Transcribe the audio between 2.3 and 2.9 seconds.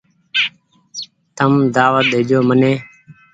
مني۔